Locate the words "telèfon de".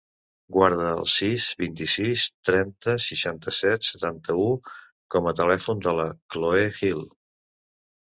5.45-5.97